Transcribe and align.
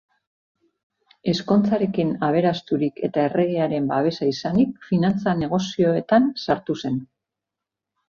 Ezkontzarekin 1.33 2.15
aberasturik 2.29 2.99
eta 3.09 3.27
erregearen 3.27 3.93
babesa 3.93 4.33
izanik, 4.35 4.75
finantza-negozioetan 4.91 6.31
sartu 6.49 6.83
zen. 6.87 7.03